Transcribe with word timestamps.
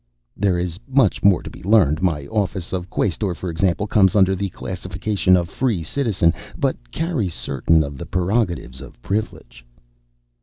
There 0.35 0.57
is 0.57 0.79
much 0.87 1.21
more 1.21 1.43
to 1.43 1.49
be 1.51 1.61
learned. 1.61 2.01
My 2.01 2.25
office 2.25 2.73
of 2.73 2.89
Quaestor, 2.89 3.35
for 3.35 3.51
example, 3.51 3.85
comes 3.85 4.15
under 4.15 4.35
the 4.35 4.49
classification 4.49 5.37
of 5.37 5.47
Free 5.47 5.83
Citizen, 5.83 6.33
but 6.57 6.89
carries 6.91 7.35
certain 7.35 7.83
of 7.83 7.99
the 7.99 8.07
prerogatives 8.07 8.81
of 8.81 8.99
Privilege." 9.03 9.63